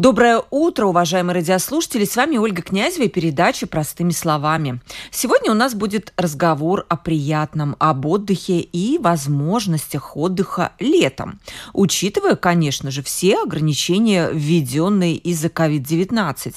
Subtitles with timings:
[0.00, 2.06] Доброе утро, уважаемые радиослушатели!
[2.06, 4.80] С вами Ольга Князева и передача «Простыми словами».
[5.10, 11.38] Сегодня у нас будет разговор о приятном, об отдыхе и возможностях отдыха летом,
[11.74, 16.54] учитывая, конечно же, все ограничения, введенные из-за COVID-19.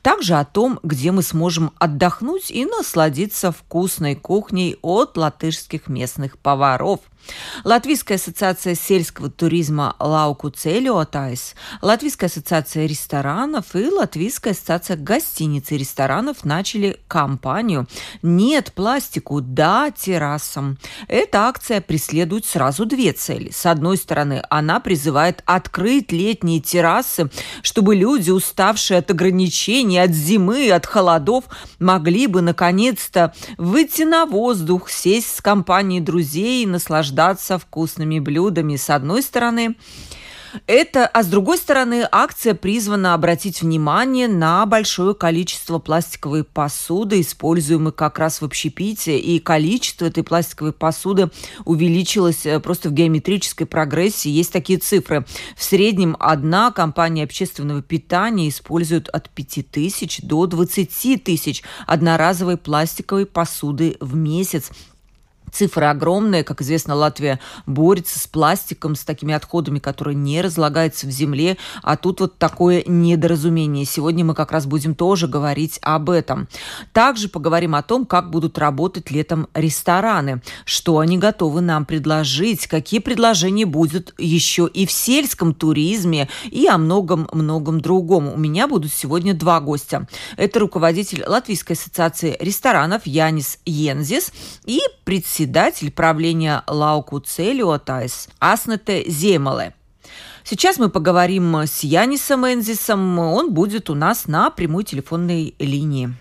[0.00, 7.00] Также о том, где мы сможем отдохнуть и насладиться вкусной кухней от латышских местных поваров–
[7.64, 16.44] Латвийская ассоциация сельского туризма Лауку Целиотайс, Латвийская ассоциация ресторанов и Латвийская ассоциация гостиниц и ресторанов
[16.44, 17.86] начали кампанию
[18.22, 20.78] «Нет пластику, да террасам».
[21.08, 23.50] Эта акция преследует сразу две цели.
[23.50, 27.30] С одной стороны, она призывает открыть летние террасы,
[27.62, 31.44] чтобы люди, уставшие от ограничений, от зимы, от холодов,
[31.78, 38.76] могли бы наконец-то выйти на воздух, сесть с компанией друзей и наслаждаться наслаждаться вкусными блюдами
[38.76, 39.76] с одной стороны,
[40.68, 47.92] это, а с другой стороны, акция призвана обратить внимание на большое количество пластиковой посуды, используемой
[47.92, 51.30] как раз в общепите, и количество этой пластиковой посуды
[51.64, 54.28] увеличилось э, просто в геометрической прогрессии.
[54.28, 55.26] Есть такие цифры.
[55.56, 63.26] В среднем одна компания общественного питания использует от 5 тысяч до 20 тысяч одноразовой пластиковой
[63.26, 64.70] посуды в месяц.
[65.54, 66.42] Цифры огромные.
[66.42, 71.58] Как известно, Латвия борется с пластиком, с такими отходами, которые не разлагаются в земле.
[71.80, 73.84] А тут вот такое недоразумение.
[73.84, 76.48] Сегодня мы как раз будем тоже говорить об этом.
[76.92, 82.98] Также поговорим о том, как будут работать летом рестораны, что они готовы нам предложить, какие
[82.98, 88.26] предложения будут еще и в сельском туризме, и о многом-многом другом.
[88.26, 90.08] У меня будут сегодня два гостя.
[90.36, 94.32] Это руководитель Латвийской ассоциации ресторанов Янис Йензис
[94.64, 99.74] и председатель председатель правления Лауку Целиотайс Аснете Земале.
[100.42, 103.18] Сейчас мы поговорим с Янисом Энзисом.
[103.18, 106.14] Он будет у нас на прямой телефонной линии.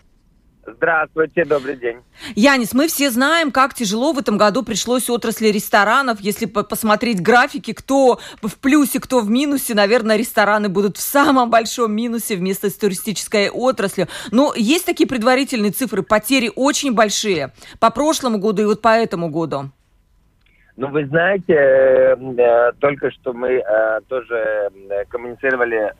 [0.66, 1.98] Здравствуйте, добрый день.
[2.36, 6.22] Янис, мы все знаем, как тяжело в этом году пришлось отрасли ресторанов.
[6.22, 11.94] Если посмотреть графики, кто в плюсе, кто в минусе, наверное, рестораны будут в самом большом
[11.94, 14.08] минусе вместо с туристической отраслью.
[14.32, 17.52] Но есть такие предварительные цифры, потери очень большие
[17.82, 19.72] по прошлому году и вот по этому году.
[20.78, 24.70] Ну, вы знаете, э, э, только что мы э, тоже
[25.10, 25.94] коммуницировали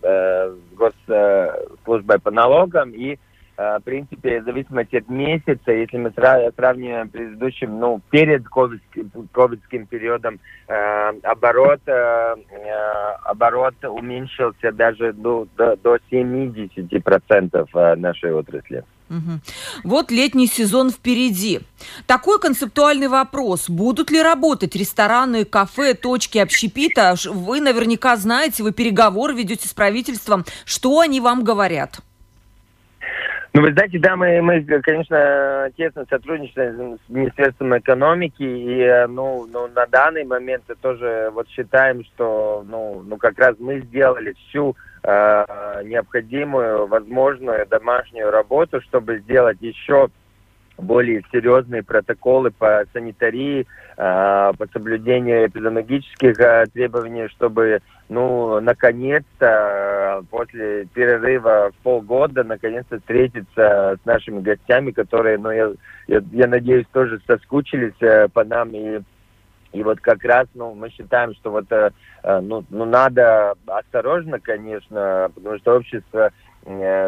[0.00, 3.16] с госслужбой по налогам, и Э,
[3.58, 10.38] в принципе, в зависимости от месяца, если мы сравниваем предыдущим, ну, перед ковидским периодом,
[10.68, 12.36] э, оборот, э, э,
[13.24, 18.84] оборот уменьшился даже до, до, до 70% нашей отрасли.
[19.10, 19.40] Угу.
[19.84, 21.60] Вот летний сезон впереди.
[22.06, 23.68] Такой концептуальный вопрос.
[23.68, 27.16] Будут ли работать рестораны, кафе, точки общепита?
[27.26, 30.44] Вы наверняка знаете, вы переговоры ведете с правительством.
[30.64, 32.02] Что они вам говорят?
[33.58, 39.48] Ну, вы знаете, да, мы, мы, конечно, тесно сотрудничаем с Министерством экономики, и, э, ну,
[39.52, 44.76] ну, на данный момент тоже вот считаем, что, ну, ну, как раз мы сделали всю
[45.02, 45.44] э,
[45.82, 50.08] необходимую, возможную домашнюю работу, чтобы сделать еще
[50.78, 53.66] более серьезные протоколы по санитарии,
[53.96, 63.98] э, по соблюдению эпидемиологических э, требований, чтобы, ну, наконец-то, после перерыва в полгода, наконец-то встретиться
[64.02, 65.72] с нашими гостями, которые, ну, я,
[66.06, 68.70] я, я надеюсь, тоже соскучились э, по нам.
[68.72, 69.00] И
[69.70, 71.90] и вот как раз, ну, мы считаем, что вот, э,
[72.24, 76.30] ну, ну, надо осторожно, конечно, потому что общество Э,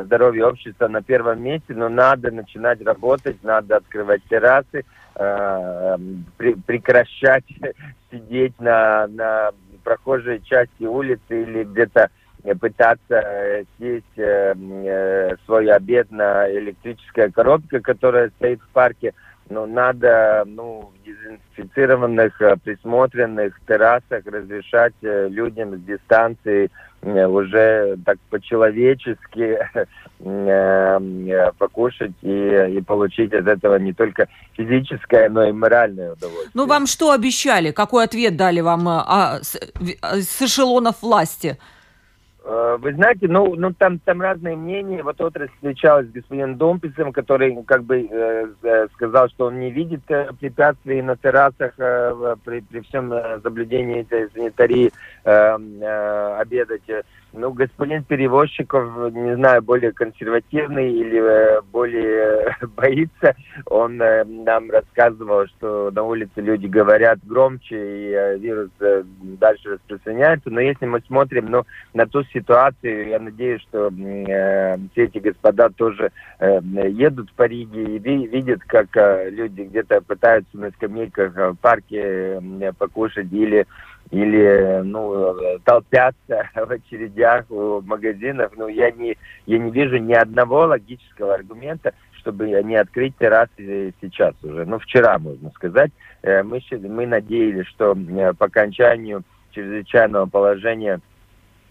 [0.04, 4.84] здоровье общества на первом месте, но надо начинать работать, надо открывать террасы,
[5.16, 5.96] э,
[6.36, 7.44] при, прекращать
[8.10, 9.50] сидеть на, на
[9.84, 12.10] прохожей части улицы или где-то
[12.58, 19.12] пытаться съесть э, э, свой обед на электрической коробке, которая стоит в парке.
[19.50, 26.70] Но надо ну, в дезинфицированных, э, присмотренных террасах разрешать э, людям с дистанции
[27.02, 29.58] уже так по-человечески
[30.20, 36.50] э, покушать и, и получить от этого не только физическое, но и моральное удовольствие.
[36.54, 37.72] Ну, вам что обещали?
[37.72, 39.56] Какой ответ дали вам а, с,
[40.02, 41.58] с эшелонов власти?
[42.42, 45.02] Э, вы знаете, ну, ну там, там разные мнения.
[45.02, 49.70] Вот отрасль встречалась с господином Домписом, который как бы э, э, сказал, что он не
[49.70, 54.92] видит э, препятствий на террасах э, при, при всем соблюдении этой санитарии
[55.24, 56.82] э, э, обедать.
[57.32, 63.34] Ну, господин Перевозчиков, не знаю, более консервативный или э, более боится.
[63.66, 69.70] Он э, нам рассказывал, что на улице люди говорят громче, и э, вирус э, дальше
[69.70, 70.50] распространяется.
[70.50, 75.70] Но если мы смотрим ну, на ту ситуацию, я надеюсь, что э, все эти господа
[75.70, 76.10] тоже
[76.40, 81.54] э, едут по Риге и ви видят, как э, люди где-то пытаются на скамейках в
[81.60, 83.66] парке э, покушать или
[84.10, 89.16] или ну, толпятся в очередях у магазинов, но я не,
[89.46, 94.64] я не вижу ни одного логического аргумента, чтобы не открыть террасы сейчас уже.
[94.66, 95.90] Ну, вчера, можно сказать.
[96.22, 101.00] Э, мы, мы надеялись, что э, по окончанию чрезвычайного положения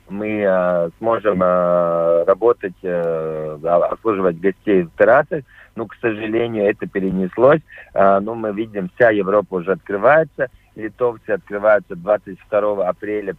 [0.10, 5.44] мы э, сможем э, работать, э, обслуживать гостей в террасах.
[5.76, 7.62] Ну, к сожалению, это перенеслось.
[7.94, 10.50] Э, ну, мы видим, вся Европа уже открывается
[10.80, 13.34] литовцы открываются 22 апреля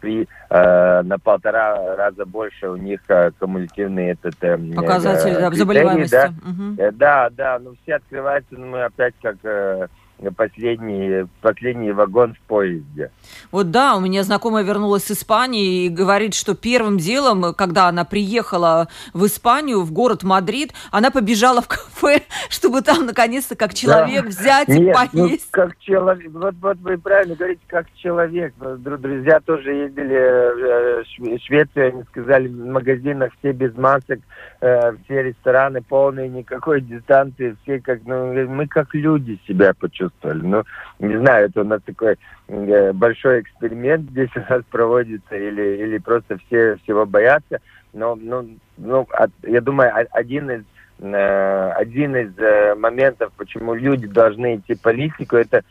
[0.00, 6.12] при э, на полтора раза больше у них э, кумулятивный этот э, показатель э, заболеваемости.
[6.12, 6.92] Да, угу.
[6.92, 9.88] да, да, ну все открываются, но мы опять как э,
[10.36, 13.10] последний, последний вагон в поезде.
[13.52, 18.04] Вот да, у меня знакомая вернулась с Испании и говорит, что первым делом, когда она
[18.04, 24.24] приехала в Испанию, в город Мадрид, она побежала в кафе, чтобы там наконец-то как человек
[24.24, 24.28] да.
[24.28, 25.48] взять Нет, и ну, поесть.
[25.52, 28.54] Ну, как человек, вот, вот вы правильно говорите, как человек.
[28.58, 34.20] Друзья тоже ездили в Швецию, они сказали, в магазинах все без масок,
[34.60, 40.46] э, все рестораны полные, никакой дистанции, все как, ну, мы как люди себя почувствовали почувствовали.
[40.46, 40.64] Ну,
[40.98, 42.16] не знаю, это у нас такой
[42.48, 47.60] э, большой эксперимент здесь у нас проводится, или, или просто все всего боятся.
[47.92, 50.64] Но, ну, ну, от, я думаю, один из
[51.00, 55.62] э, один из э, моментов, почему люди должны идти в политику, это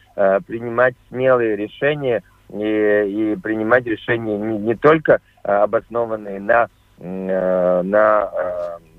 [0.48, 6.69] принимать смелые решения и, и принимать решения не, не только обоснованные на
[7.00, 8.31] на,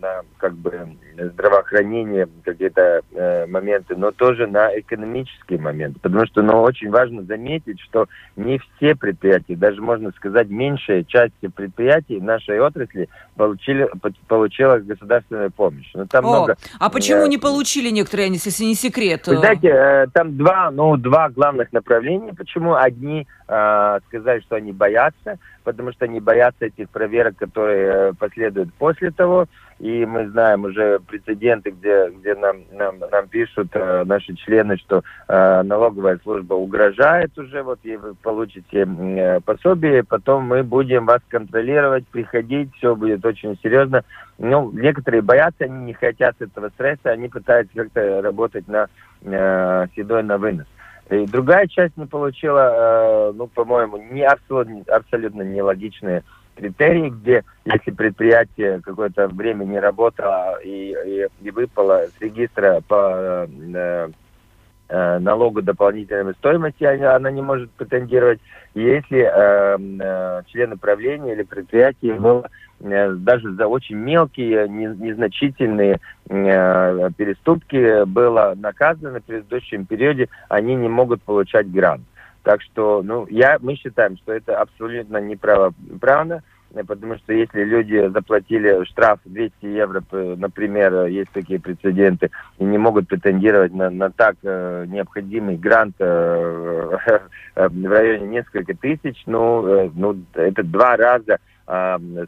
[0.01, 5.99] на как бы здравоохранение какие-то э, моменты, но тоже на экономические моменты.
[6.01, 8.07] Потому что ну, очень важно заметить, что
[8.37, 13.89] не все предприятия, даже можно сказать, меньшая часть предприятий нашей отрасли получили,
[14.29, 15.91] получила государственную помощь.
[15.95, 19.27] Но ну, там О, много, а почему э, не получили некоторые, если не секрет?
[19.27, 22.33] Вы знаете, э, там два, ну, два главных направления.
[22.35, 28.13] Почему одни э, сказали, что они боятся, потому что они боятся этих проверок, которые э,
[28.19, 29.47] последуют после того.
[29.79, 35.03] И мы знаем уже прецеденты, где, где нам, нам, нам пишут э, наши члены, что
[35.29, 41.21] э, налоговая служба угрожает уже, вот и вы получите э, пособие, потом мы будем вас
[41.29, 44.05] контролировать, приходить, все будет очень серьезно.
[44.39, 48.89] Ну, некоторые боятся, они не хотят этого стресса, они пытаются как-то работать на
[49.23, 50.67] э, седой на вынос.
[51.11, 56.23] И другая часть не получила, э, ну, по-моему, не абсолютно, абсолютно нелогичные
[56.59, 63.47] критерии, где если предприятие какое-то время не работало и, и, и выпало с регистра по
[63.49, 64.09] э,
[64.89, 68.41] э, налогу дополнительной стоимости, она, она не может претендировать.
[68.75, 72.49] Если э, э, члены правления или предприятия было
[72.81, 80.89] Э, даже за очень мелкие, незначительные э, переступки было наказано в предыдущем периоде, они не
[80.89, 82.03] могут получать грант.
[82.45, 86.41] Так что, ну, я, мы считаем, что это абсолютно неправоправно, э,
[86.87, 93.09] потому что если люди заплатили штраф 200 евро, например, есть такие прецеденты, и не могут
[93.09, 96.97] претендировать на, на так э, необходимый грант э,
[97.57, 101.39] в районе несколько тысяч, ну, э, ну, это два раза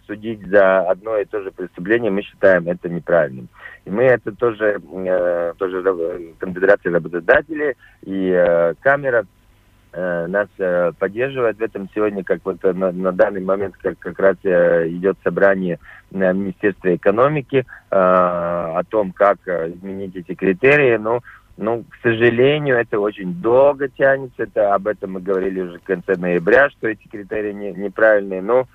[0.07, 3.49] судить за одно и то же преступление, мы считаем это неправильным.
[3.87, 9.40] И мы это тоже, э, тоже конфедерация работодателей и э, камера э,
[9.93, 10.49] нас
[10.99, 15.79] поддерживает в этом сегодня, как вот на, на данный момент как, как раз идет собрание
[16.11, 20.97] на Министерства экономики о том, как изменить эти критерии.
[20.97, 21.21] Но
[21.61, 24.45] ну, к сожалению, это очень долго тянется.
[24.45, 28.41] Это об этом мы говорили уже в конце ноября, что эти критерии не, неправильные.
[28.41, 28.67] Но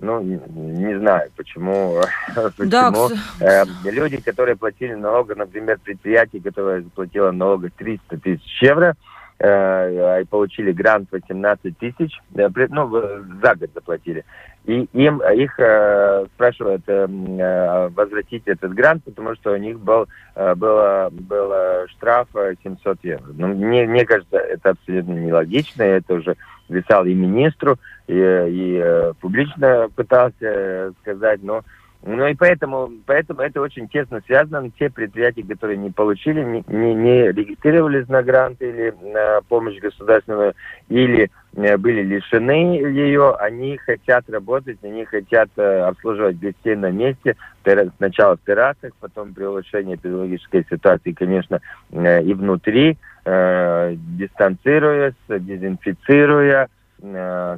[0.00, 2.00] ну, не знаю, почему,
[2.56, 9.21] почему э, люди, которые платили налог, например, предприятие, которое заплатило налог 300 тысяч евро, э,
[9.44, 12.88] и получили грант 18 тысяч, э, ну,
[13.42, 14.24] за год заплатили.
[14.64, 20.06] И им их э, спрашивают э, э возвратить этот грант, потому что у них был,
[20.36, 22.28] э, было, было штраф
[22.62, 23.32] 700 евро.
[23.36, 26.36] Ну, мне, мне кажется, это абсолютно нелогично, это уже
[26.68, 31.62] писал и министру, и, и э, публично пытался сказать, но
[32.04, 34.70] ну и поэтому, поэтому это очень тесно связано.
[34.76, 40.54] Те предприятия, которые не получили, не, не, не регистрировались на грант или на помощь государственную,
[40.88, 47.36] или э, были лишены ее, они хотят работать, они хотят обслуживать гостей на месте,
[47.98, 51.60] сначала в террасах, потом при улучшении эпидемиологической ситуации, конечно,
[51.92, 56.66] и внутри, дистанцируясь, дезинфицируя, Э,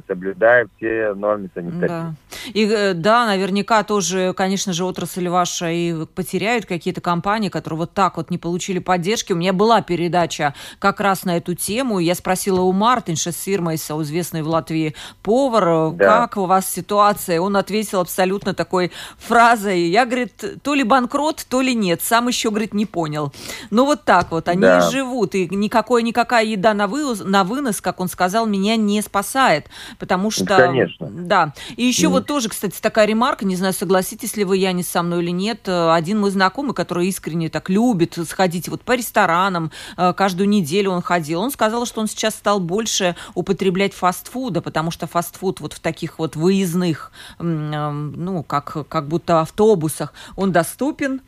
[0.07, 1.87] соблюдая все нормы санитарии.
[1.87, 2.13] Да.
[2.53, 7.93] И э, да, наверняка тоже, конечно же, отрасль ваша и потеряют какие-то компании, которые вот
[7.93, 9.33] так вот не получили поддержки.
[9.33, 11.99] У меня была передача как раз на эту тему.
[11.99, 16.21] Я спросила у Мартинша Сирмайса, известный в Латвии повар, да.
[16.21, 17.39] как у вас ситуация.
[17.39, 19.81] Он ответил абсолютно такой фразой.
[19.81, 22.01] Я, говорит, то ли банкрот, то ли нет.
[22.01, 23.31] Сам еще, говорит, не понял.
[23.69, 24.89] Ну вот так вот, они да.
[24.89, 25.35] живут.
[25.35, 29.69] И никакой, никакая еда на, вынос, на вынос, как он сказал, меня не спасает спасает,
[29.99, 30.45] потому что...
[30.45, 31.09] Конечно.
[31.11, 31.53] Да.
[31.75, 32.09] И еще mm.
[32.09, 35.31] вот тоже, кстати, такая ремарка, не знаю, согласитесь ли вы, я не со мной или
[35.31, 40.91] нет, один мой знакомый, который искренне так любит сходить вот по ресторанам, э, каждую неделю
[40.91, 45.73] он ходил, он сказал, что он сейчас стал больше употреблять фастфуда, потому что фастфуд вот
[45.73, 51.21] в таких вот выездных, э, ну, как, как будто автобусах, он доступен,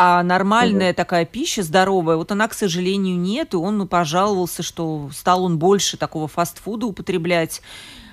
[0.00, 0.96] а нормальная угу.
[0.96, 3.52] такая пища здоровая, вот она, к сожалению, нет.
[3.54, 7.62] И он ну, пожаловался, что стал он больше такого фастфуда употреблять.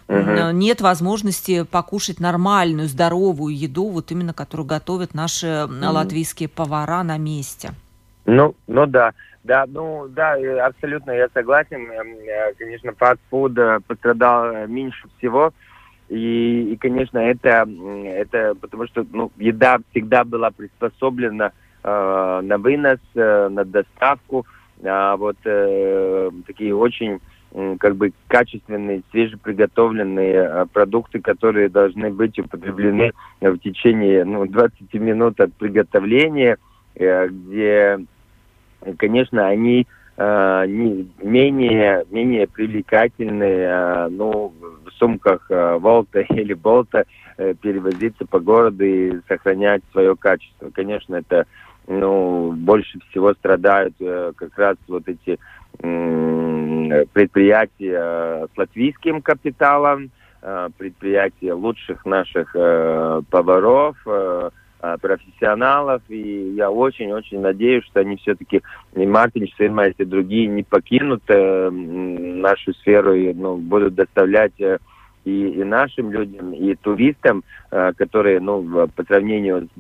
[0.07, 0.49] Угу.
[0.53, 5.73] Нет возможности покушать нормальную, здоровую еду, вот именно которую готовят наши угу.
[5.91, 7.69] латвийские повара на месте.
[8.25, 9.11] Ну, ну да.
[9.43, 11.87] Да, ну да, абсолютно я согласен.
[11.91, 15.53] Э, конечно, фастфуд э, пострадал меньше всего.
[16.09, 17.67] И, и, конечно, это,
[18.05, 21.51] это потому что ну, еда всегда была приспособлена э,
[21.85, 24.45] на вынос, э, на доставку.
[24.83, 27.19] А вот э, такие очень
[27.53, 34.93] э, как бы качественные, свежеприготовленные э, продукты, которые должны быть употреблены в течение ну, 20
[34.95, 36.57] минут от приготовления,
[36.95, 37.99] э, где,
[38.97, 39.87] конечно, они
[40.17, 44.53] э, не, менее, менее привлекательные, э, ну,
[44.85, 47.05] в сумках э, Волта или Болта
[47.37, 50.69] э, перевозиться по городу и сохранять свое качество.
[50.71, 51.45] Конечно, это
[51.87, 55.37] ну, больше всего страдают э, как раз вот эти
[55.79, 60.11] э, предприятия с латвийским капиталом,
[60.41, 64.49] э, предприятия лучших наших э, поваров, э,
[64.81, 68.61] э профессионалов, и я очень-очень надеюсь, что они все-таки,
[68.93, 74.79] и Мартин Штермайс, и другие не покинут э, нашу сферу и ну, будут доставлять э,
[75.25, 79.79] и, и нашим людям, и туристам, э, которые, ну, по сравнению с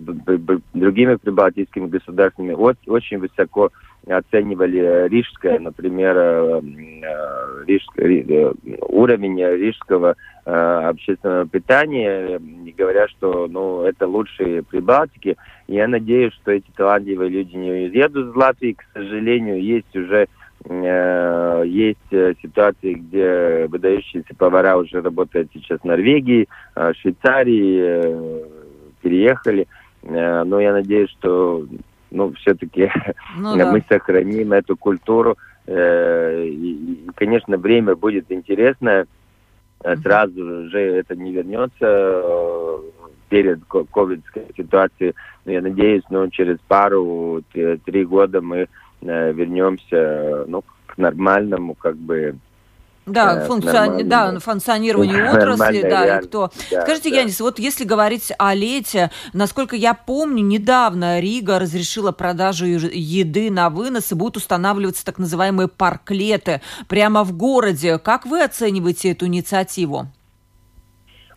[0.73, 3.71] другими прибалтийскими государствами, очень высоко
[4.07, 6.61] оценивали рижское, например, э,
[7.03, 12.39] э, рижское, уровень рижского общественного питания,
[12.77, 15.37] говоря, что ну, это лучшие Прибалтики.
[15.67, 18.73] Я надеюсь, что эти талантливые люди не уедут из Латвии.
[18.73, 25.85] К сожалению, есть уже Э, есть э, ситуации, где выдающиеся повара уже работают сейчас в
[25.85, 28.43] Норвегии, э, Швейцарии,
[29.01, 29.67] переехали.
[30.01, 31.65] Но я надеюсь, что
[32.11, 32.91] ну, все-таки
[33.37, 33.71] ну, да.
[33.71, 35.37] мы сохраним эту культуру.
[35.67, 39.07] И, конечно, время будет интересное.
[40.03, 42.81] Сразу же это не вернется
[43.29, 45.13] перед ковидской ситуацией.
[45.45, 48.67] Но я надеюсь, ну, через пару-три года мы
[49.01, 52.37] Э, вернемся ну, к нормальному как бы
[53.05, 54.03] да, э, функциони...
[54.03, 56.49] да, функционированию отрасли, да, и кто.
[56.71, 57.17] Да, Скажите, да.
[57.17, 63.69] Янис, вот если говорить о лете, насколько я помню, недавно Рига разрешила продажу еды на
[63.69, 67.99] вынос и будут устанавливаться так называемые парклеты прямо в городе.
[67.99, 70.07] Как вы оцениваете эту инициативу?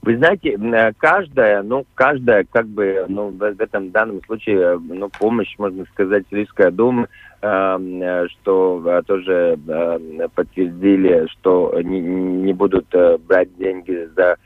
[0.01, 5.55] Вы знаете, э, каждая, ну, каждая, как бы, ну, в этом данном случае, ну, помощь,
[5.59, 12.87] можно сказать, Рижская дума, э, что э, тоже э, подтвердили, что не, не будут
[13.27, 14.37] брать деньги за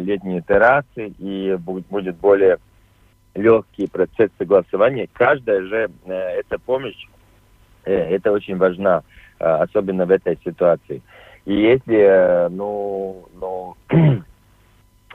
[0.00, 2.58] летние террасы и будет более
[3.34, 5.08] легкий процесс согласования.
[5.12, 7.06] Каждая же эта помощь,
[7.84, 9.04] это очень важно,
[9.38, 11.00] особенно в этой ситуации.
[11.46, 14.20] И если, ну, ну Э,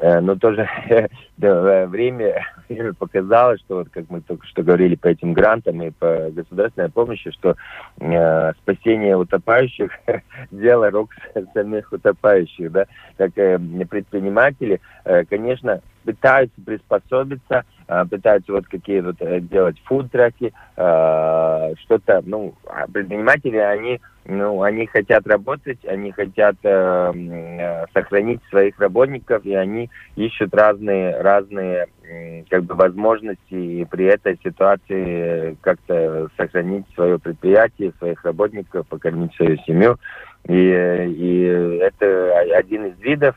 [0.02, 0.68] но тоже
[1.38, 6.30] время, время показало, что вот как мы только что говорили по этим грантам и по
[6.32, 7.56] государственной помощи, что
[8.00, 9.92] э, спасение утопающих
[10.52, 11.12] дело рук
[11.54, 12.86] самих утопающих, да,
[13.18, 13.60] как э,
[13.90, 17.64] предприниматели, э, конечно, пытаются приспособиться, э,
[18.10, 24.88] пытаются вот какие вот э, делать фудтраки, э, что-то, ну, а предприниматели, они ну, они
[24.88, 32.44] хотят работать, они хотят э, э, сохранить своих работников, и они ищут разные, разные э,
[32.50, 39.58] как бы возможности и при этой ситуации как-то сохранить свое предприятие, своих работников, покормить свою
[39.58, 40.00] семью.
[40.48, 41.44] И, и
[41.82, 43.36] это один из видов.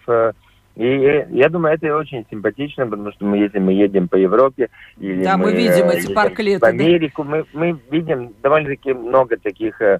[0.79, 4.69] И я думаю, это очень симпатично, потому что мы, если мы едем по Европе
[4.99, 7.31] или да, мы, мы видим эти парклеты, в Америку, да?
[7.31, 9.99] мы, мы видим довольно-таки много таких э,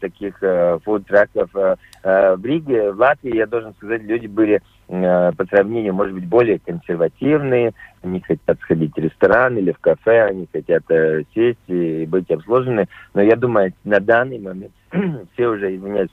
[0.00, 1.54] таких э, фуд-траков.
[1.54, 6.14] Э, э, в Риге, в Латвии, я должен сказать, люди были э, по сравнению, может
[6.14, 7.72] быть, более консервативные.
[8.02, 12.88] Они хотят сходить в ресторан или в кафе, они хотят э, сесть и быть обслужены.
[13.14, 14.72] Но я думаю, на данный момент
[15.34, 16.10] все уже, извиняюсь,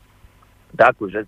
[0.76, 1.26] так уже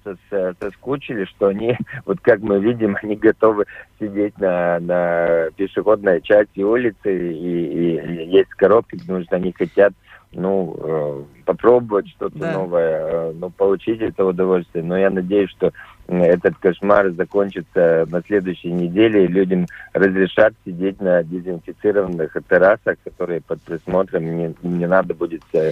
[0.59, 3.65] соскучили, что они, вот как мы видим, они готовы
[3.99, 9.93] сидеть на, на пешеходной части улицы и, и есть коробки, потому что они хотят
[10.31, 12.53] ну, э, попробовать что-то да.
[12.53, 14.83] новое, э, ну, получить это удовольствие.
[14.83, 15.73] Но я надеюсь, что
[16.09, 23.61] этот кошмар закончится на следующей неделе, и людям разрешат сидеть на дезинфицированных террасах, которые под
[23.61, 25.71] присмотром, не, не надо будет э,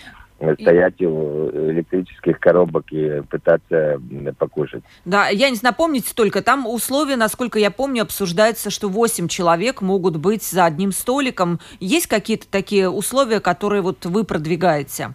[0.61, 3.99] стоять у электрических коробок и пытаться
[4.37, 4.83] покушать.
[5.05, 10.17] Да, я не напомните только, там условия, насколько я помню, обсуждается, что 8 человек могут
[10.17, 11.59] быть за одним столиком.
[11.79, 15.13] Есть какие-то такие условия, которые вот вы продвигаете?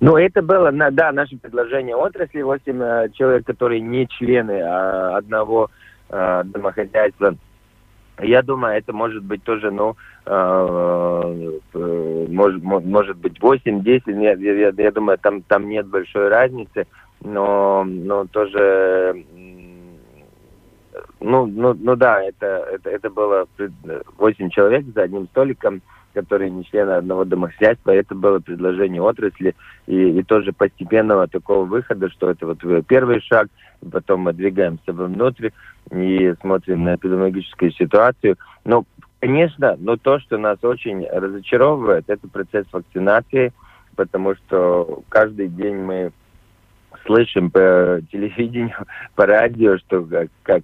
[0.00, 5.70] Ну, это было, да, наше предложение отрасли, 8 э, человек, которые не члены а одного
[6.08, 7.36] э, домохозяйства.
[8.20, 14.72] Я думаю, это может быть тоже, ну, э, э может, может быть 8-10, я, я,
[14.76, 16.86] я думаю, там, там нет большой разницы,
[17.22, 19.24] но, но тоже,
[21.20, 23.46] ну, ну, ну да, это, это, это было
[24.18, 25.82] 8 человек за одним столиком,
[26.16, 27.90] которые не члены одного домохозяйства.
[27.90, 29.54] Это было предложение отрасли
[29.86, 33.48] и, и тоже постепенного такого выхода, что это вот первый шаг,
[33.92, 35.50] потом мы двигаемся внутрь
[35.90, 38.38] и смотрим на эпидемиологическую ситуацию.
[38.64, 38.86] Но,
[39.20, 43.52] конечно, но то, что нас очень разочаровывает, это процесс вакцинации,
[43.94, 46.12] потому что каждый день мы
[47.04, 50.08] слышим по телевидению, по радио, что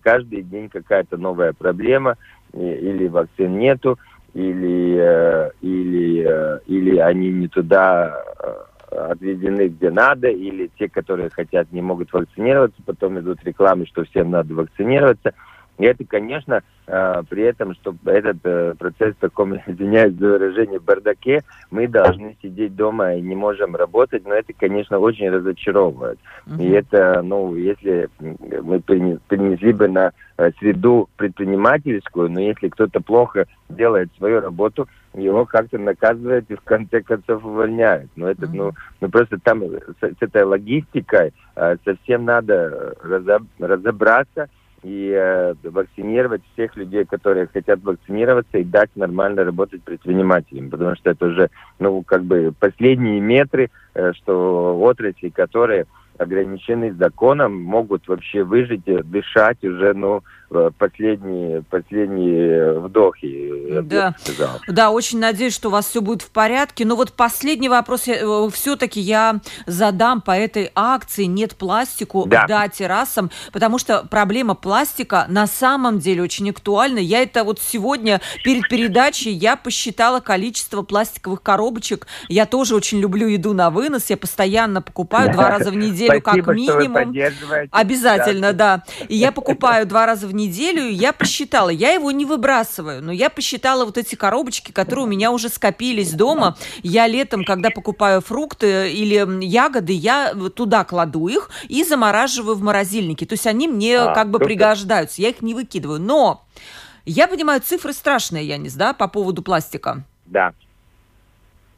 [0.00, 2.16] каждый день какая-то новая проблема,
[2.54, 3.98] или вакцин нету,
[4.34, 11.30] или, э, или, э, или они не туда э, отведены где надо, или те, которые
[11.30, 15.34] хотят, не могут вакцинироваться, потом идут рекламы, что всем надо вакцинироваться.
[15.78, 20.78] И это, конечно, э, при этом, чтобы этот э, процесс в таком, извиняюсь за выражение,
[20.78, 26.18] бардаке, мы должны сидеть дома и не можем работать, но это, конечно, очень разочаровывает.
[26.58, 33.46] И это, ну, если мы принесли бы на э, среду предпринимательскую, но если кто-то плохо
[33.68, 38.10] делает свою работу, его как-то наказывают и в конце концов увольняют.
[38.16, 38.54] Но это, uh-huh.
[38.54, 44.48] ну, ну просто там с, с этой логистикой э, совсем надо разоб, разобраться,
[44.82, 51.10] и э, вакцинировать всех людей, которые хотят вакцинироваться и дать нормально работать предпринимателям, потому что
[51.10, 55.86] это уже, ну, как бы последние метры, э, что отрасли, которые
[56.18, 60.22] ограничены законом, могут вообще выжить, дышать уже, ну,
[60.54, 63.80] Э, последние, последние вдохи.
[63.84, 64.14] Да.
[64.68, 66.84] да, очень надеюсь, что у вас все будет в порядке.
[66.84, 72.68] Но вот последний вопрос э, все-таки я задам по этой акции «Нет пластику, да, да
[72.68, 76.98] террасам», потому что проблема пластика на самом деле очень актуальна.
[76.98, 82.06] Я это вот сегодня перед передачей я посчитала количество пластиковых коробочек.
[82.28, 86.46] Я тоже очень люблю еду на вынос, я постоянно покупаю два раза в неделю как
[86.48, 87.14] минимум.
[87.70, 88.82] Обязательно, да.
[89.08, 93.12] И я покупаю два раза в неделю неделю, я посчитала, я его не выбрасываю, но
[93.12, 96.56] я посчитала вот эти коробочки, которые у меня уже скопились дома.
[96.82, 103.26] Я летом, когда покупаю фрукты или ягоды, я туда кладу их и замораживаю в морозильнике.
[103.26, 106.00] То есть они мне а, как бы пригождаются, я их не выкидываю.
[106.00, 106.44] Но
[107.04, 110.04] я понимаю, цифры страшные, Янис, да, по поводу пластика?
[110.26, 110.52] Да,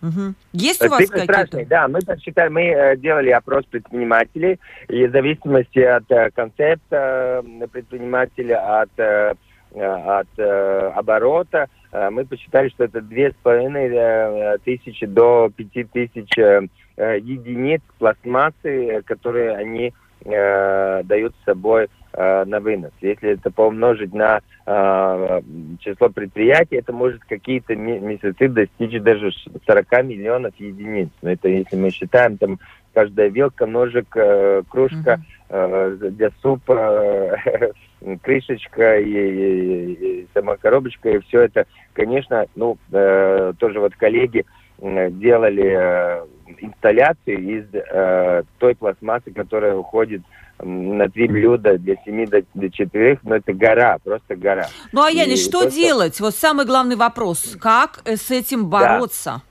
[0.05, 0.35] Угу.
[0.53, 1.65] Есть у вас какие-то?
[1.67, 7.67] Да, мы подсчитали, мы э, делали опрос предпринимателей, и в зависимости от э, концепта э,
[7.69, 9.35] предпринимателя, от, э,
[9.75, 15.85] от э, оборота, э, мы посчитали, что это две с половиной э, тысячи до пяти
[15.85, 16.61] тысяч э,
[16.97, 22.93] единиц пластмассы, которые они э, дают с собой э, на вынос.
[23.01, 25.41] Если это помножить на э,
[25.81, 29.33] число предприятий, это может какие-то месяцы достичь даже
[29.67, 31.11] 40 миллионов единиц.
[31.23, 32.59] Но это если мы считаем, там
[32.93, 37.73] каждая вилка, ножик, э, кружка э, для супа, э,
[38.23, 44.45] крышечка и, и, и сама коробочка, и все это, конечно, ну, э, тоже вот коллеги
[44.79, 46.27] э, делали э,
[46.61, 50.23] инсталляции из э, той пластмассы, которая уходит
[50.63, 54.69] на три блюда для семи до, до четырех, но это гора, просто гора.
[54.93, 55.75] Ну, а, Яни, что, просто...
[55.75, 56.21] делать?
[56.21, 57.57] Вот самый главный вопрос.
[57.61, 59.43] Как с этим бороться?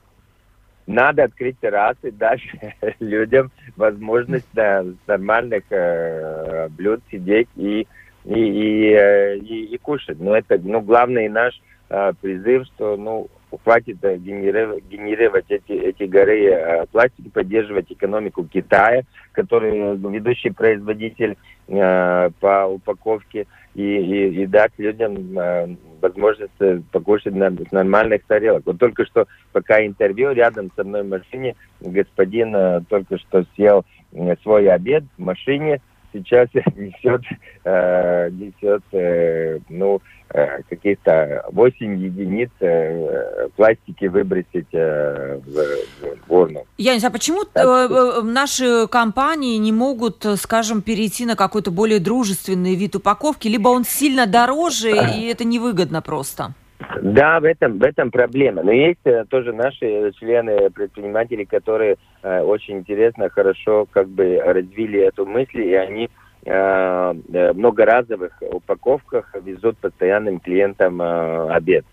[0.86, 2.40] надо открыть террасы, дать
[3.00, 7.86] людям возможность да, нормальных э, блюд сидеть и,
[8.24, 10.20] и, и, э, и, и кушать.
[10.20, 13.28] Но это ну, главный наш э, призыв, что ну,
[13.62, 21.36] хватит э, генерировать, генерировать эти, эти горы э, пластики, поддерживать экономику Китая, который ведущий производитель
[21.68, 28.24] э, по упаковке, и, и, и дать людям э, возможность э, покушать на, с нормальных
[28.24, 28.62] тарелок.
[28.66, 33.84] Вот только что, пока интервью, рядом со мной в машине господин э, только что съел
[34.12, 35.80] э, свой обед в машине,
[36.14, 37.22] сейчас несет,
[37.64, 40.00] э, несет э, ну,
[40.30, 46.64] э, каких-то 8 единиц э, пластики выбросить э, в, в урну.
[46.78, 52.00] Я не знаю, почему так, э, наши компании не могут, скажем, перейти на какой-то более
[52.00, 56.54] дружественный вид упаковки, либо он сильно дороже, и это невыгодно просто?
[57.02, 58.62] Да, в этом, в этом проблема.
[58.62, 65.00] Но есть э, тоже наши члены предприниматели, которые э, очень интересно, хорошо как бы развили
[65.00, 66.10] эту мысль, и они
[66.44, 71.84] э, э многоразовых упаковках везут постоянным клиентам э, обед.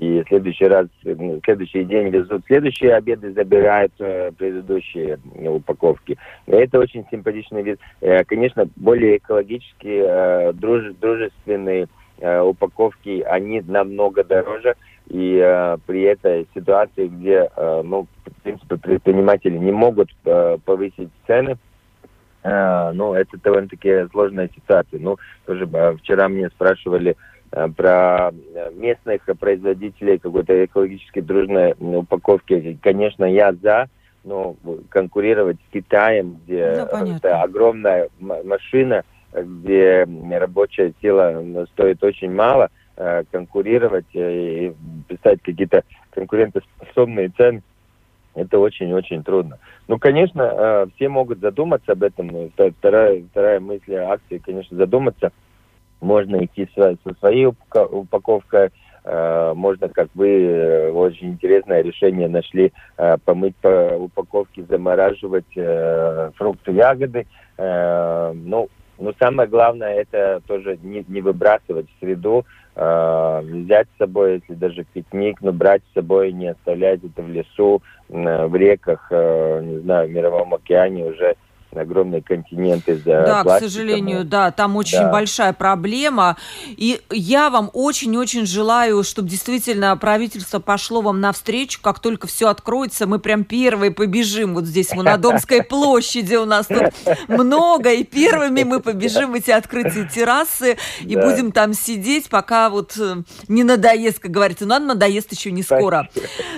[0.00, 6.16] И в следующий раз, в следующий день везут следующие обеды, забирают э, предыдущие упаковки.
[6.46, 7.78] И это очень симпатичный вид.
[8.00, 11.86] Э, конечно, более экологически э, друж, дружественный
[12.20, 14.74] э, упаковки, они намного дороже.
[15.08, 21.10] И э, при этой ситуации, где, э, ну, в принципе, предприниматели не могут э, повысить
[21.26, 21.56] цены,
[22.44, 25.00] э, ну, это довольно-таки сложная ситуация.
[25.00, 27.16] Ну, тоже э, вчера мне спрашивали
[27.50, 28.30] э, про
[28.74, 32.78] местных производителей какой-то экологически дружной упаковки.
[32.80, 33.88] Конечно, я за,
[34.22, 34.54] но
[34.90, 43.24] конкурировать с Китаем, где ну, это огромная машина, где рабочая сила стоит очень мало, э,
[43.30, 44.72] конкурировать э, и
[45.08, 47.62] писать какие-то конкурентоспособные цены,
[48.34, 49.58] это очень-очень трудно.
[49.88, 52.50] Ну, конечно, э, все могут задуматься об этом.
[52.78, 55.32] Вторая, вторая мысль акции, конечно, задуматься.
[56.00, 58.70] Можно идти со своей упаковкой,
[59.04, 62.72] можно, как вы, очень интересное решение нашли,
[63.26, 65.52] помыть по упаковке, замораживать
[66.36, 67.26] фрукты, ягоды.
[67.58, 72.44] Ну, но самое главное это тоже не, не выбрасывать в среду,
[72.76, 77.28] э, взять с собой, если даже пикник, но брать с собой, не оставлять это в
[77.28, 81.34] лесу, э, в реках, э, не знаю, в Мировом океане уже
[81.72, 83.68] огромные континенты за Да, пластиком.
[83.68, 85.12] к сожалению, да, там очень да.
[85.12, 86.36] большая проблема.
[86.68, 93.06] И я вам очень-очень желаю, чтобы действительно правительство пошло вам навстречу, как только все откроется,
[93.06, 94.54] мы прям первые побежим.
[94.54, 96.92] Вот здесь мы на Домской площади у нас тут
[97.28, 103.22] много, и первыми мы побежим эти открытые террасы и будем там сидеть, пока вот э,
[103.48, 104.66] не надоест, как говорится.
[104.66, 106.08] Но надоест еще не скоро.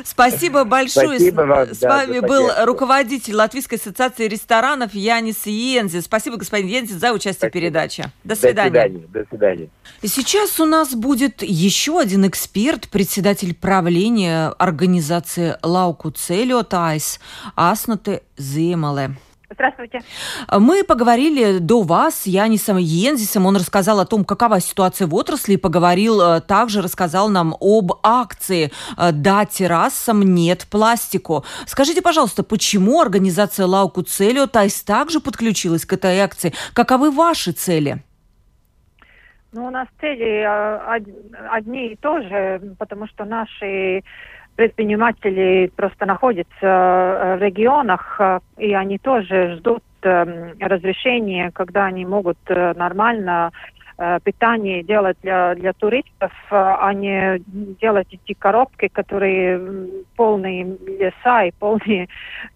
[0.05, 1.19] Спасибо большое.
[1.19, 6.01] Спасибо вам, С вами был руководитель Латвийской ассоциации ресторанов Янис Йензи.
[6.01, 7.51] Спасибо, господин Йензи, за участие Спасибо.
[7.51, 8.13] в передаче.
[8.25, 8.71] До свидания.
[8.71, 9.07] До свидания.
[9.09, 9.69] До свидания.
[10.03, 17.21] Сейчас у нас будет еще один эксперт, председатель правления организации Лауку Целио Тайс
[17.57, 19.17] Аснуте Земале.
[19.53, 20.01] Здравствуйте.
[20.51, 23.47] Мы поговорили до вас с Янисом Йензисом.
[23.47, 27.93] Он рассказал о том, какова ситуация в отрасли, и поговорил, э, также рассказал нам об
[28.03, 31.45] акции э, «Да, террасам нет пластику».
[31.67, 36.53] Скажите, пожалуйста, почему организация Лауку Целио Тайс также подключилась к этой акции?
[36.73, 37.99] Каковы ваши цели?
[39.53, 41.01] Ну, у нас цели э,
[41.51, 44.03] одни и то же, потому что наши
[44.57, 52.05] предприниматели просто находятся э, в регионах, э, и они тоже ждут эм, разрешения, когда они
[52.05, 53.53] могут э, нормально
[54.25, 57.39] питание делать для, для туристов, а не
[57.81, 59.61] делать эти коробки, которые
[60.17, 62.09] полные леса и полные,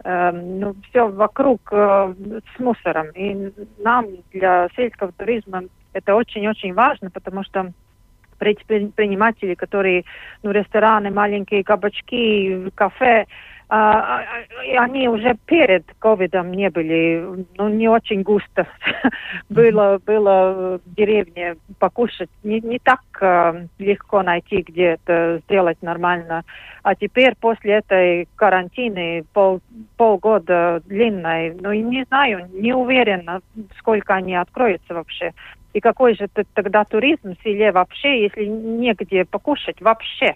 [0.03, 2.15] э, ну, все вокруг э,
[2.57, 3.09] с мусором.
[3.15, 7.73] И нам для сельского туризма это очень-очень важно, потому что
[8.39, 10.05] предприниматели, которые,
[10.43, 13.27] ну, рестораны, маленькие кабачки, кафе,
[13.69, 18.69] а, а, они уже перед ковидом не были, ну, не очень густо
[19.49, 22.31] было, было в деревне покушать.
[22.45, 26.45] Не, не так э, легко найти, где это сделать нормально.
[26.85, 29.61] А теперь после этой карантины пол,
[29.97, 33.41] полгода длинной, ну, не знаю, не уверена,
[33.79, 35.33] сколько они откроются вообще.
[35.77, 40.35] И какой же тогда туризм в селе вообще, если негде покушать вообще?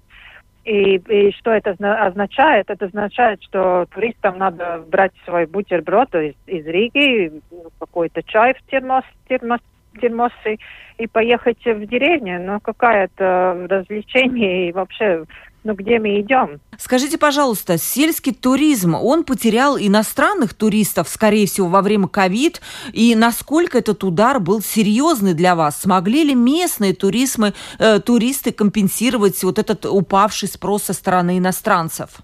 [0.66, 2.68] И, и что это означает?
[2.68, 7.32] Это означает, что туристам надо брать свой бутерброд из, из Риги,
[7.78, 9.60] какой-то чай в термос, термос,
[9.98, 10.58] термосы
[10.98, 12.38] и поехать в деревню.
[12.42, 15.24] Ну, какая-то развлечение и вообще
[15.62, 16.60] ну, где мы идем.
[16.78, 22.60] Скажите, пожалуйста, сельский туризм, он потерял иностранных туристов, скорее всего, во время ковид,
[22.92, 25.80] и насколько этот удар был серьезный для вас?
[25.80, 32.20] Смогли ли местные туризмы, э, туристы компенсировать вот этот упавший спрос со стороны иностранцев?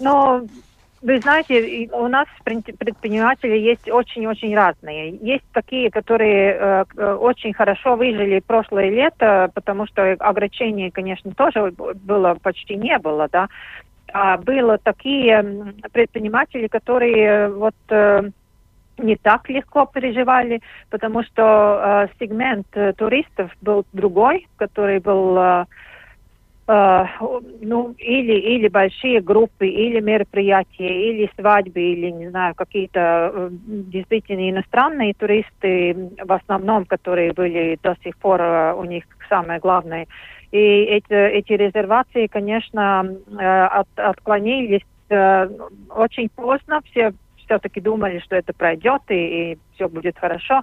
[0.00, 0.48] Ну,
[1.02, 5.16] вы знаете, у нас предприниматели есть очень-очень разные.
[5.16, 11.72] Есть такие, которые э, э, очень хорошо выжили прошлое лето, потому что ограничений, конечно, тоже
[11.72, 13.48] было почти не было, да.
[14.12, 18.30] А было такие предприниматели, которые вот э,
[18.98, 20.60] не так легко переживали,
[20.90, 25.64] потому что э, сегмент э, туристов был другой, который был э,
[26.68, 27.08] Uh,
[27.60, 33.00] ну, или, или большие группы, или мероприятия, или свадьбы, или, не знаю, какие-то
[33.34, 39.58] uh, действительно иностранные туристы, в основном, которые были до сих пор uh, у них самое
[39.58, 40.06] главное.
[40.52, 43.00] И эти, эти резервации, конечно,
[43.36, 46.80] от, отклонились очень поздно.
[46.90, 50.62] Все все-таки думали, что это пройдет и, и все будет хорошо.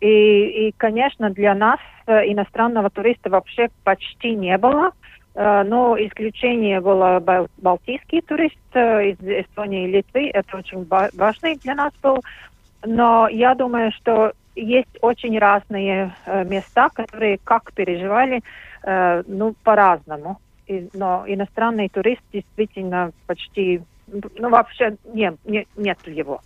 [0.00, 4.90] И, и, конечно, для нас иностранного туриста вообще почти не было.
[5.34, 7.22] Э, но исключение было
[7.58, 10.30] балтийский турист э, из Эстонии и Литвы.
[10.32, 12.22] Это очень важный для нас был.
[12.84, 18.42] Но я думаю, что есть очень разные э, места, которые как переживали,
[18.84, 20.40] ну, по-разному.
[20.92, 26.40] но иностранный турист действительно почти, ну, вообще не, не, нет его.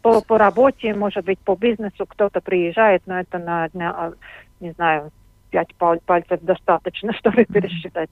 [0.00, 4.14] По, по работе, может быть, по бизнесу кто-то приезжает, но это на, на
[4.60, 5.10] не знаю,
[5.52, 5.72] пять
[6.06, 8.10] пальцев достаточно, чтобы пересчитать.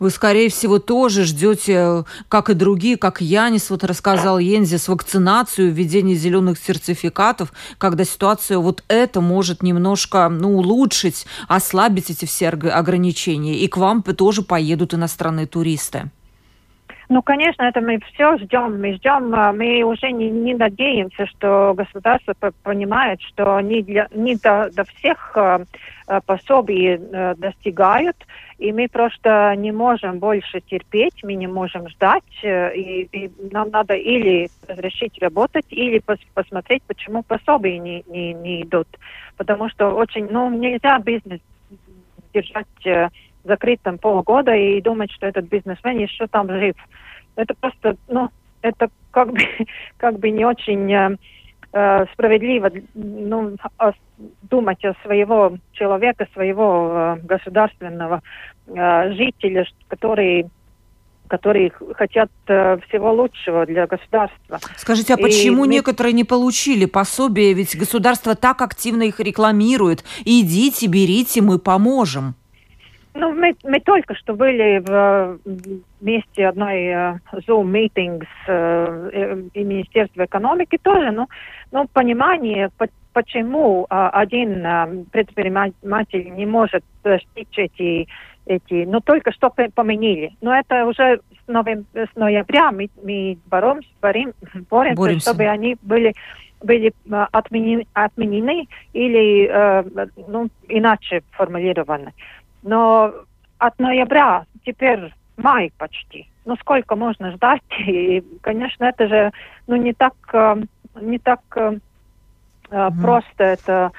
[0.00, 6.16] Вы, скорее всего, тоже ждете, как и другие, как Янис вот рассказал Йензис, вакцинацию, введение
[6.16, 13.58] зеленых сертификатов, когда ситуация вот это может немножко ну, улучшить, ослабить эти все ограничения.
[13.58, 16.10] И к вам тоже поедут иностранные туристы.
[17.10, 18.80] Ну, конечно, это мы все ждем.
[18.80, 24.36] Мы ждем, а, мы уже не, не надеемся, что государство понимает, что они для, не
[24.36, 25.64] до, до всех э,
[26.24, 28.16] пособий э, достигают,
[28.58, 33.70] и мы просто не можем больше терпеть, мы не можем ждать, э, и, и нам
[33.70, 38.86] надо или разрешить работать, или пос, посмотреть, почему пособия не, не, не идут.
[39.36, 41.40] Потому что очень, ну, нельзя бизнес
[42.32, 43.10] держать
[43.44, 46.76] э, закрытым полгода и думать, что этот бизнесмен еще там жив.
[47.36, 48.28] Это просто, ну,
[48.62, 49.40] это как бы,
[49.96, 51.16] как бы не очень э,
[51.72, 53.56] э справедливо ну,
[54.42, 58.22] думать о своего человека, своего э, государственного
[58.66, 60.46] э, жителя, который
[61.30, 64.58] которые хотят э, всего лучшего для государства.
[64.76, 65.68] Скажите, а и почему мы...
[65.68, 67.54] некоторые не получили пособие?
[67.54, 70.04] Ведь государство так активно их рекламирует.
[70.24, 72.34] Идите, берите, мы поможем.
[73.14, 75.38] Ну, мы, мы только что были в
[76.00, 81.28] месте одной uh, Zoom meeting с uh, и Министерством экономики тоже, ну,
[81.72, 88.06] ну понимание, по, почему uh, один uh, предприниматель не может достичь эти,
[88.46, 90.32] эти, ну, только что поменили.
[90.40, 94.32] Но это уже с, новем, с ноября мы, мы боремся, борим,
[94.70, 96.14] боремся, боремся, чтобы они были
[96.62, 96.92] были
[97.32, 102.12] отменены, отменены или э, ну, иначе формулированы.
[102.62, 103.12] Но
[103.58, 106.28] от ноября теперь май почти.
[106.44, 107.62] Ну сколько можно ждать?
[107.86, 109.32] И, конечно, это же
[109.66, 110.62] ну не так э,
[111.00, 113.00] не так mm-hmm.
[113.00, 113.92] просто это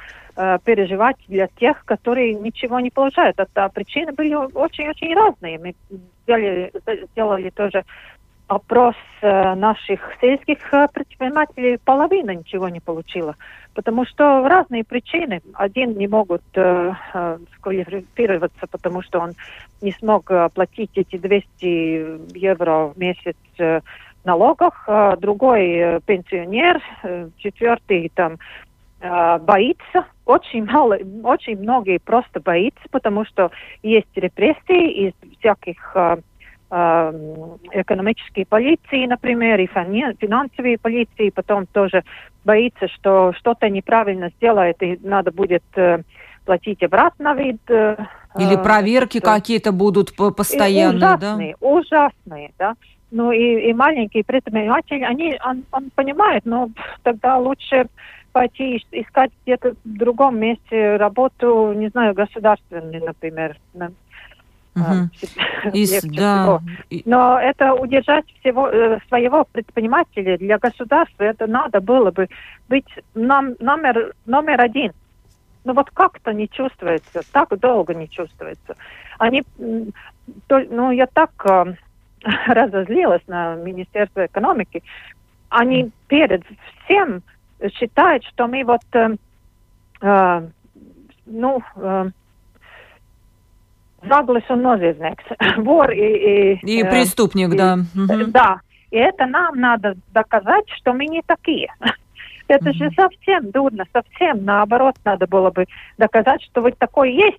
[0.63, 3.38] переживать для тех, которые ничего не получают.
[3.38, 5.60] Это причины были очень-очень разные.
[5.60, 5.76] Мы
[6.24, 6.71] сделали,
[7.12, 7.84] сделали тоже
[8.47, 13.36] опрос э, наших сельских э, предпринимателей, половина ничего не получила.
[13.73, 15.41] Потому что разные причины.
[15.54, 19.34] Один не могут э, э, сквалифицироваться, потому что он
[19.82, 23.82] не смог платить эти 200 евро в месяц э,
[24.23, 24.73] налогов.
[24.88, 28.38] А другой э, пенсионер, э, четвертый там
[28.99, 30.06] э, боится.
[30.25, 33.51] Очень мало, очень многие просто боятся, потому что
[33.84, 36.17] есть репрессии из всяких э,
[36.71, 42.03] экономические полиции, например, и финансовые полиции, потом тоже
[42.45, 45.99] боится, что что-то неправильно сделает, и надо будет э,
[46.45, 47.60] платить обратно вид.
[47.69, 47.97] Э,
[48.39, 49.34] Или проверки что...
[49.34, 51.67] какие-то будут постоянные, ужасные, да?
[51.67, 52.75] Ужасные, да.
[53.12, 56.69] Ну и, и маленькие предприниматели, они, он, он понимает, но
[57.03, 57.88] тогда лучше
[58.31, 63.57] пойти искать где-то в другом месте работу, не знаю, государственную, например.
[64.75, 65.73] Угу.
[65.73, 66.60] Из, да.
[67.05, 72.29] Но это удержать всего э, своего предпринимателя для государства, это надо было бы
[72.69, 74.93] быть нам, номер, номер один.
[75.63, 78.75] Но вот как-то не чувствуется, так долго не чувствуется.
[79.19, 79.43] Они
[80.49, 81.75] ну, я так э,
[82.47, 84.84] разозлилась на Министерство экономики.
[85.49, 86.43] Они перед
[86.84, 87.21] всем
[87.73, 89.15] считают, что мы вот, э,
[90.01, 90.47] э,
[91.25, 92.10] ну, э,
[94.07, 95.23] Загlis un noziedznieks,
[95.57, 96.55] вор и...
[96.63, 97.77] И, и преступник, и, да.
[98.27, 101.73] Да, и это нам надо доказать, что мы не такие.
[102.47, 102.73] Это mm-hmm.
[102.73, 107.37] же совсем дурно, совсем наоборот надо было бы доказать, что вы такой есть,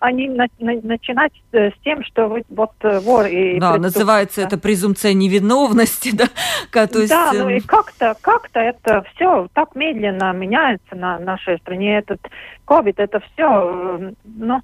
[0.00, 4.56] а не на, на, начинать с тем, что вы вот вор и Да, называется это
[4.56, 6.86] презумпция невиновности, да?
[6.86, 7.10] То есть...
[7.10, 11.98] Да, ну и как-то, как-то это все так медленно меняется на нашей стране.
[11.98, 12.20] Этот
[12.66, 14.62] COVID, это все, ну,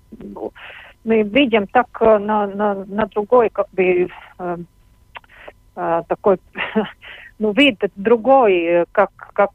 [1.04, 4.56] мы видим так э, на, на, на другой, как бы, э,
[5.76, 6.38] э, такой
[7.38, 9.52] ну, вид другой, э, как, как,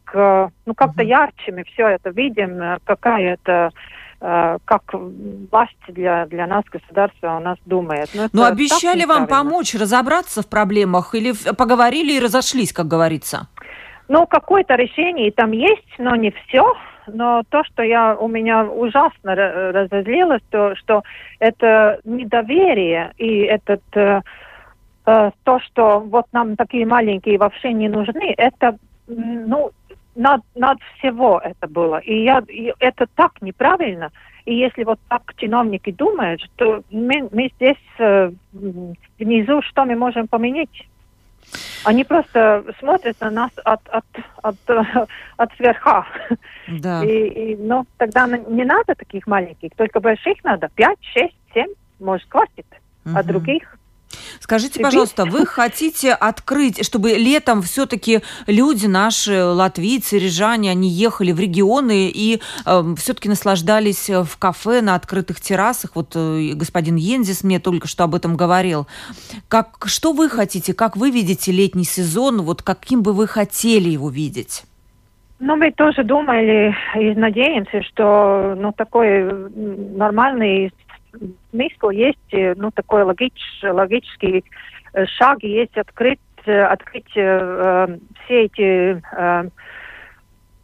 [0.66, 3.72] ну, как-то ярче мы все это видим, какая это
[4.20, 4.82] как
[5.52, 8.10] власть для, для нас, государства, у нас думает.
[8.16, 13.48] Но, Но обещали вам помочь разобраться в проблемах или поговорили и разошлись, как говорится?
[14.08, 16.74] Ну, какое-то решение там есть, но не все.
[17.08, 21.04] Но то, что я, у меня ужасно разозлилось, то, что
[21.40, 23.82] это недоверие и этот
[25.08, 29.72] Э, то, что вот нам такие маленькие вообще не нужны, это, ну,
[30.16, 32.00] над, над всего это было.
[32.00, 34.12] И, я, и это так неправильно.
[34.44, 38.32] И если вот так чиновники думают, то мы, мы здесь э,
[39.18, 40.88] внизу, что мы можем поменять?
[41.84, 44.06] Они просто смотрят на нас от, от,
[44.42, 44.56] от,
[45.38, 46.06] от сверха.
[46.68, 47.04] Да.
[47.04, 50.70] И, и, ну, тогда не надо таких маленьких, только больших надо.
[50.76, 52.66] Пять, шесть, семь, может, хватит.
[53.06, 53.16] Угу.
[53.16, 53.77] А других
[54.40, 61.40] Скажите, пожалуйста, вы хотите открыть, чтобы летом все-таки люди наши, латвийцы, рижане, они ехали в
[61.40, 65.92] регионы и э, все-таки наслаждались в кафе на открытых террасах.
[65.96, 68.88] Вот э, господин Ензис мне только что об этом говорил.
[69.48, 74.10] Как, что вы хотите, как вы видите летний сезон, вот каким бы вы хотели его
[74.10, 74.64] видеть?
[75.40, 79.50] Ну, мы тоже думали и надеемся, что ну, такой
[79.96, 80.74] нормальный
[81.52, 84.44] смысл есть, э, ну, такой логич, логический
[84.94, 89.50] э, шаг, есть открыть, э, открыть э, все эти э,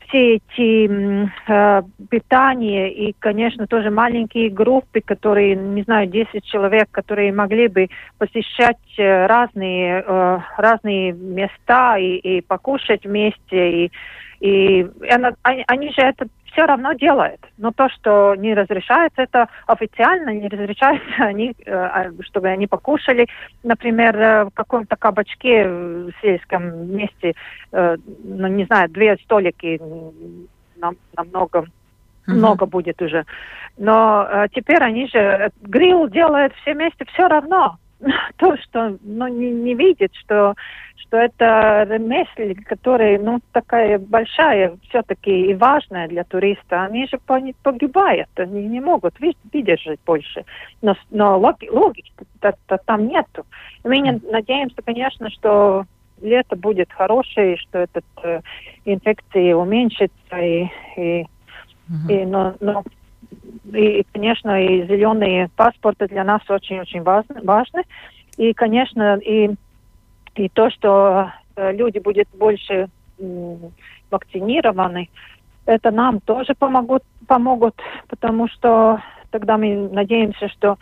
[0.08, 7.34] все эти э, питания и, конечно, тоже маленькие группы, которые, не знаю, 10 человек, которые
[7.34, 7.90] могли бы
[8.20, 13.86] посещать разные, э, разные места и, и покушать вместе.
[13.86, 13.92] И,
[14.44, 17.40] и она, они, они же это все равно делает.
[17.58, 23.28] Но то, что не разрешается, это официально не разрешается, они, э, а, чтобы они покушали,
[23.64, 27.36] например, э, в каком-то кабачке в сельском месте,
[27.72, 29.80] э, ну, не знаю, две столики
[31.16, 32.34] намного uh-huh.
[32.34, 33.24] много будет уже.
[33.78, 37.78] Но теперь они же грилл делают все вместе все равно.
[38.38, 40.56] то, что ну, не, не видит, что,
[40.98, 47.20] что это ремесль, который, ну, такая большая все-таки и важная для туриста, они же
[47.64, 50.46] погибают, они не могут выдержать больше.
[50.82, 52.12] Но, но логи, логики
[52.42, 53.46] -то, -то там нету.
[53.84, 55.86] Мы не надеемся, конечно, что
[56.22, 58.42] лето будет хорошее, что этот э,
[58.86, 61.26] инфекции уменьшится и, и,
[61.90, 62.10] угу.
[62.10, 62.84] и но, но
[63.74, 67.84] и, конечно, и зеленые паспорты для нас очень-очень важны, важны.
[68.38, 69.56] И, конечно, и,
[70.36, 72.90] и то, что э, люди будут больше
[74.10, 75.10] вакцинированы,
[75.66, 77.76] это нам тоже помогут, помогут,
[78.08, 80.78] потому что тогда мы надеемся, что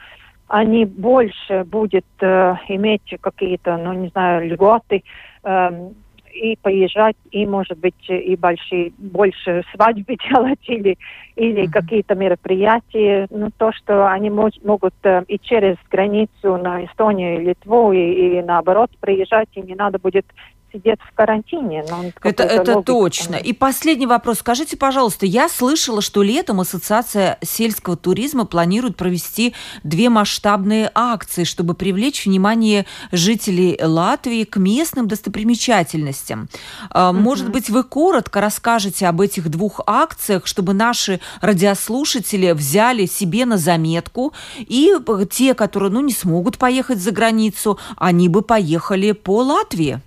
[0.47, 5.03] они больше будут э, иметь какие-то, ну, не знаю, льготы,
[5.43, 5.89] э,
[6.33, 10.97] и поезжать, и, может быть, и большие, больше свадьбы делать, или,
[11.35, 11.71] или mm-hmm.
[11.71, 13.27] какие-то мероприятия.
[13.29, 18.37] Ну, то, что они мож, могут э, и через границу на Эстонию и Литву, и,
[18.37, 20.25] и наоборот приезжать, и не надо будет
[20.71, 21.83] сидеть в карантине.
[21.89, 23.35] Но это это точно.
[23.35, 24.39] И последний вопрос.
[24.39, 29.53] Скажите, пожалуйста, я слышала, что летом Ассоциация сельского туризма планирует провести
[29.83, 36.49] две масштабные акции, чтобы привлечь внимание жителей Латвии к местным достопримечательностям.
[36.89, 37.13] Uh-huh.
[37.13, 43.57] Может быть, вы коротко расскажете об этих двух акциях, чтобы наши радиослушатели взяли себе на
[43.57, 44.93] заметку, и
[45.29, 50.01] те, которые ну, не смогут поехать за границу, они бы поехали по Латвии?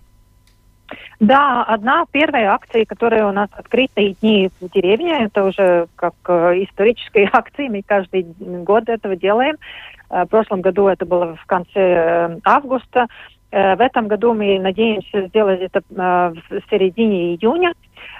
[1.20, 6.64] Да, одна первая акция, которая у нас открытые дни в деревне, это уже как э,
[6.64, 9.56] исторические акции, мы каждый год этого делаем.
[10.10, 13.06] Э, в прошлом году это было в конце э, августа.
[13.54, 17.72] Э, в этом году мы надеемся сделать это э, в середине июня.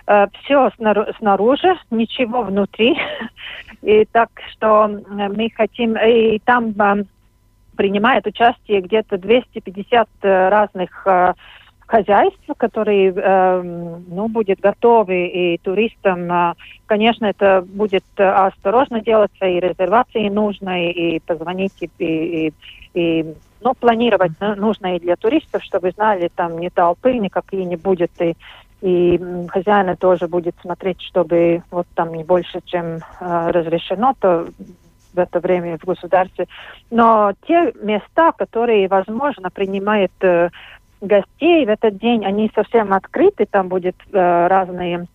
[0.06, 0.70] Э, все
[1.18, 2.96] снаружи, ничего внутри.
[3.82, 6.72] И так что мы хотим, и там
[7.76, 11.06] принимает участие где-то 250 разных
[11.86, 16.54] хозяйств, которые э, ну, будет готовы и туристам, э,
[16.86, 22.52] конечно, это будет осторожно делаться, и резервации нужно, и, позвонить, и, и,
[22.94, 28.10] и ну, планировать нужно и для туристов, чтобы знали, там не толпы никакие не будет,
[28.20, 28.36] и,
[28.82, 33.00] и хозяин тоже будет смотреть, чтобы вот там не больше, чем э,
[33.50, 34.46] разрешено, то
[35.14, 36.46] в это время в государстве.
[36.90, 40.50] Но те места, которые, возможно, принимают э,
[41.00, 45.06] гостей в этот день, они совсем открыты, там будет э, разные,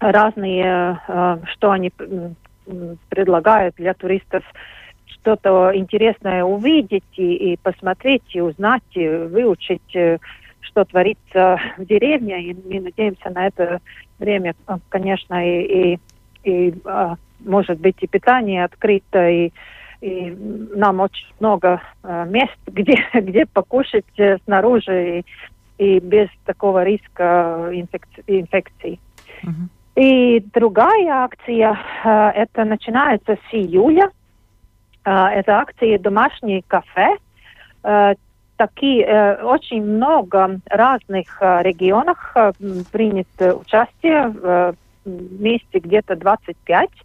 [0.00, 1.92] разные э, что они
[3.08, 4.44] предлагают для туристов
[5.06, 10.18] что-то интересное увидеть и, и посмотреть, и узнать, и выучить, э,
[10.60, 12.42] что творится в деревне.
[12.42, 13.80] И мы надеемся на это
[14.18, 14.54] время,
[14.88, 15.98] конечно, и, и,
[16.44, 19.52] и а, может быть и питание открыто, и
[20.02, 20.36] и
[20.74, 25.20] нам очень много э, мест, где, где покушать э, снаружи
[25.78, 29.00] и, и без такого риска инфекци- инфекций.
[29.42, 29.68] Uh-huh.
[29.94, 34.10] И другая акция, э, это начинается с июля.
[35.04, 37.16] Э, это акция «Домашние кафе».
[37.84, 38.14] Э,
[38.56, 42.52] такие э, очень много разных э, регионах э,
[42.90, 44.74] принято участие в
[45.04, 47.02] месте где-то 25 Э,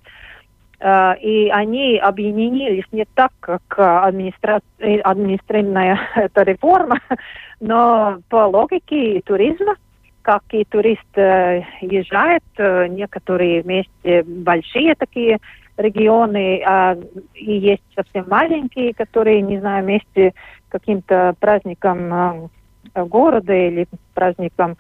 [0.80, 4.62] и они объединились не так, как администра...
[5.04, 7.00] административная эта реформа,
[7.60, 9.76] но по логике туризма,
[10.22, 15.40] как и турист э, езжает, э, некоторые вместе большие такие
[15.78, 16.98] регионы, а,
[17.34, 20.34] и есть совсем маленькие, которые, не знаю, вместе
[20.70, 22.50] каким-то праздником
[22.94, 24.76] города или праздником,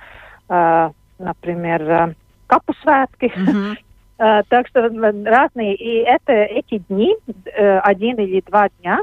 [0.49, 2.15] например,
[2.47, 3.77] Капусвятки, mm-hmm.
[4.19, 4.89] Э, так что
[5.25, 5.75] разные.
[5.75, 7.15] И это эти дни,
[7.45, 8.99] э, один или два дня,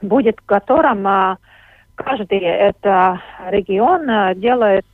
[0.00, 1.36] будет в котором э,
[1.94, 3.20] каждый это
[3.50, 4.86] регион делает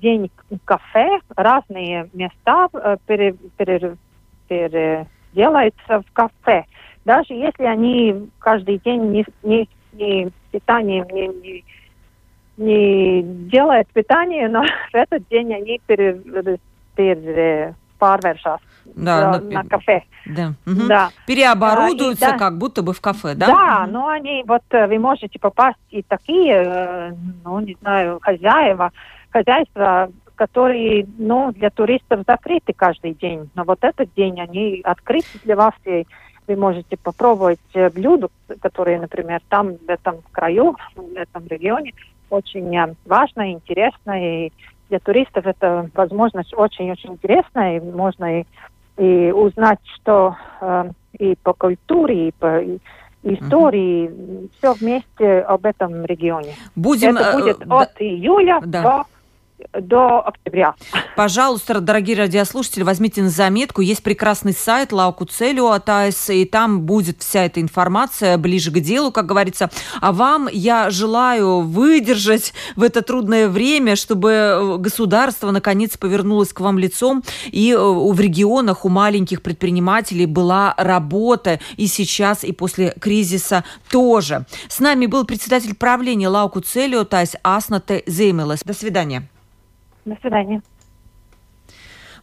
[0.00, 0.30] день
[0.64, 2.68] кафе, разные места
[3.06, 3.96] пере, пере,
[4.48, 6.64] переделаются в кафе.
[7.04, 11.64] Даже если они каждый день не, не, не питанием не, не,
[12.56, 16.18] не делают питание, но в этот день они пере,
[16.96, 20.02] пере, pārvēršas да, на, на кафе.
[20.26, 20.54] Да.
[20.66, 20.86] Угу.
[20.88, 21.10] да.
[21.26, 23.46] Переоборудуются да, как будто бы в кафе, да?
[23.46, 27.12] Да, но они, вот э, вы можете попасть и такие, э,
[27.44, 28.92] ну, не знаю, хозяева,
[29.30, 33.50] хозяйства, которые, ну, для туристов закрыты каждый день.
[33.54, 36.06] Но вот этот день они открыты для вас, и
[36.48, 38.28] вы можете попробовать э, блюда,
[38.60, 41.92] которые, например, там, в этом краю, в этом регионе,
[42.30, 42.74] очень
[43.04, 44.52] важно, интересно, и
[44.92, 48.44] для туристов это возможность очень-очень интересная, и можно и,
[48.98, 52.78] и узнать, что э, и по культуре, и по и
[53.22, 54.48] истории, угу.
[54.58, 56.54] все вместе об этом регионе.
[56.76, 59.04] Будем, это будет э, от июля да.
[59.72, 60.74] До октября.
[61.16, 63.80] Пожалуйста, дорогие радиослушатели, возьмите на заметку.
[63.80, 69.26] Есть прекрасный сайт Lauku ceļotājs, и там будет вся эта информация ближе к делу, как
[69.26, 69.70] говорится.
[70.00, 76.78] А вам я желаю выдержать в это трудное время, чтобы государство наконец повернулось к вам
[76.78, 83.64] лицом, и э, в регионах у маленьких предпринимателей была работа и сейчас, и после кризиса
[83.90, 84.46] тоже.
[84.68, 88.62] С нами был председатель правления Lauku ceļotājs Аснате Зиемеле.
[88.64, 89.28] До свидания.
[90.04, 90.62] До свидания.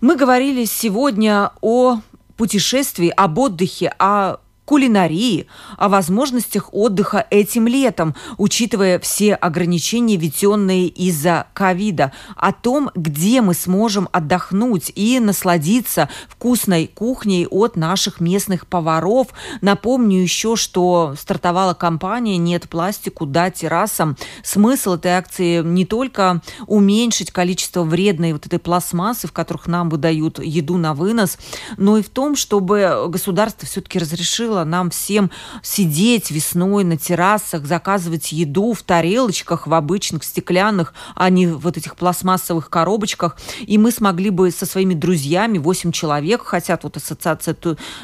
[0.01, 1.99] Мы говорили сегодня о
[2.37, 4.37] путешествии, об отдыхе, о
[4.69, 5.47] кулинарии,
[5.77, 13.55] о возможностях отдыха этим летом, учитывая все ограничения, введенные из-за ковида, о том, где мы
[13.55, 19.29] сможем отдохнуть и насладиться вкусной кухней от наших местных поваров.
[19.61, 24.17] Напомню еще, что стартовала кампания «Нет пластику, да террасам».
[24.43, 30.37] Смысл этой акции не только уменьшить количество вредной вот этой пластмассы, в которых нам выдают
[30.37, 31.39] еду на вынос,
[31.77, 35.31] но и в том, чтобы государство все-таки разрешило разрешила нам всем
[35.61, 41.77] сидеть весной на террасах, заказывать еду в тарелочках, в обычных стеклянных, а не в вот
[41.77, 43.37] этих пластмассовых коробочках.
[43.67, 47.55] И мы смогли бы со своими друзьями, 8 человек хотят, вот ассоциация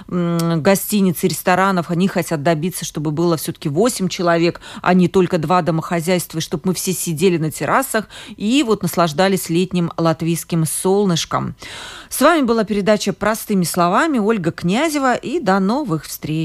[0.07, 5.61] гостиниц и ресторанов, они хотят добиться, чтобы было все-таки 8 человек, а не только два
[5.61, 11.55] домохозяйства, чтобы мы все сидели на террасах и вот наслаждались летним латвийским солнышком.
[12.09, 16.44] С вами была передача «Простыми словами» Ольга Князева и до новых встреч